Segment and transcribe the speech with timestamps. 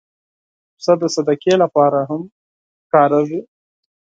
[0.77, 2.21] پسه د صدقې لپاره هم
[2.91, 3.39] کارېږي.